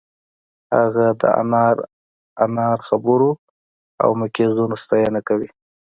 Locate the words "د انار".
1.21-1.77